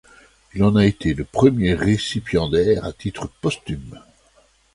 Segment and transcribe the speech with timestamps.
[0.55, 4.01] Il en a été le premier récipiendaire, à titre posthume.